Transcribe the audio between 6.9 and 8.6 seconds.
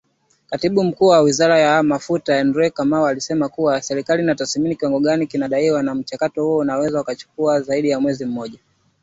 kuchukua zaidi ya mwezi mmoja